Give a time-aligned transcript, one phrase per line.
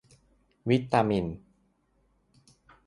[0.69, 1.25] วิตามิน